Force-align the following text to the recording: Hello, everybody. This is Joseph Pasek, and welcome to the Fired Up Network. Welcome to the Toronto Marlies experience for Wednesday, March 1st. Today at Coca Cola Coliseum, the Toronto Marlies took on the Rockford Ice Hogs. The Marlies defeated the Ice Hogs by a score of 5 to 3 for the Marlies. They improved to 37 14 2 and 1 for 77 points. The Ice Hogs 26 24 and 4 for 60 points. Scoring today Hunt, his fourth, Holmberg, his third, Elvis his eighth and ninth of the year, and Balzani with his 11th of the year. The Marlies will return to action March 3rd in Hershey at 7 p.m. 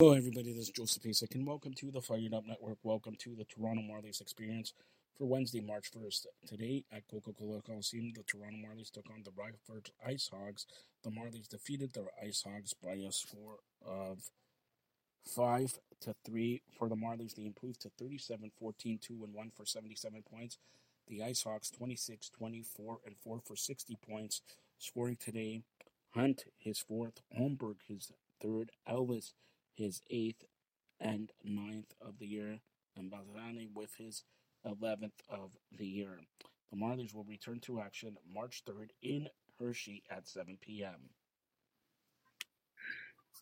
Hello, 0.00 0.12
everybody. 0.12 0.52
This 0.52 0.68
is 0.68 0.70
Joseph 0.70 1.02
Pasek, 1.02 1.34
and 1.34 1.44
welcome 1.44 1.74
to 1.74 1.90
the 1.90 2.00
Fired 2.00 2.32
Up 2.32 2.46
Network. 2.46 2.78
Welcome 2.84 3.16
to 3.16 3.34
the 3.34 3.42
Toronto 3.42 3.82
Marlies 3.82 4.20
experience 4.20 4.72
for 5.16 5.26
Wednesday, 5.26 5.60
March 5.60 5.90
1st. 5.90 6.26
Today 6.46 6.84
at 6.92 7.08
Coca 7.08 7.32
Cola 7.32 7.60
Coliseum, 7.62 8.12
the 8.14 8.22
Toronto 8.22 8.58
Marlies 8.58 8.92
took 8.92 9.10
on 9.10 9.24
the 9.24 9.32
Rockford 9.36 9.90
Ice 10.06 10.30
Hogs. 10.32 10.66
The 11.02 11.10
Marlies 11.10 11.48
defeated 11.48 11.94
the 11.94 12.06
Ice 12.24 12.44
Hogs 12.46 12.74
by 12.80 12.92
a 12.92 13.10
score 13.10 13.56
of 13.84 14.30
5 15.34 15.80
to 16.02 16.14
3 16.24 16.62
for 16.78 16.88
the 16.88 16.94
Marlies. 16.94 17.34
They 17.34 17.46
improved 17.46 17.80
to 17.80 17.90
37 17.98 18.52
14 18.56 19.00
2 19.02 19.24
and 19.24 19.34
1 19.34 19.50
for 19.56 19.66
77 19.66 20.22
points. 20.32 20.58
The 21.08 21.24
Ice 21.24 21.42
Hogs 21.42 21.72
26 21.72 22.30
24 22.30 22.98
and 23.04 23.16
4 23.16 23.40
for 23.44 23.56
60 23.56 23.98
points. 24.08 24.42
Scoring 24.78 25.16
today 25.18 25.62
Hunt, 26.14 26.44
his 26.56 26.78
fourth, 26.78 27.20
Holmberg, 27.36 27.78
his 27.88 28.12
third, 28.40 28.70
Elvis 28.88 29.32
his 29.78 30.02
eighth 30.10 30.44
and 31.00 31.30
ninth 31.44 31.94
of 32.00 32.18
the 32.18 32.26
year, 32.26 32.58
and 32.96 33.12
Balzani 33.12 33.68
with 33.72 33.94
his 33.96 34.24
11th 34.66 35.20
of 35.30 35.52
the 35.70 35.86
year. 35.86 36.18
The 36.72 36.76
Marlies 36.76 37.14
will 37.14 37.24
return 37.24 37.60
to 37.60 37.80
action 37.80 38.16
March 38.34 38.64
3rd 38.68 38.88
in 39.02 39.28
Hershey 39.60 40.02
at 40.10 40.26
7 40.26 40.58
p.m. 40.60 41.10